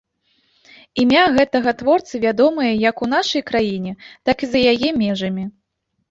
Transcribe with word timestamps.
Імя 1.01 1.23
гэтага 1.33 1.73
творцы 1.81 2.21
вядомае 2.23 2.69
як 2.89 3.03
у 3.07 3.09
нашай 3.11 3.43
краіне, 3.51 3.91
так 4.31 4.37
і 4.47 4.49
за 4.55 4.59
яе 4.71 4.89
межамі. 5.03 5.45